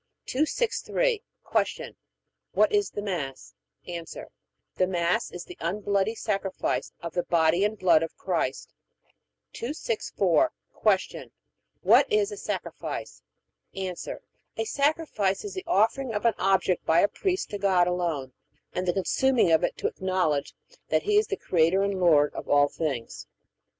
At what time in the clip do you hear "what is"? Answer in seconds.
2.53-2.89, 11.83-12.31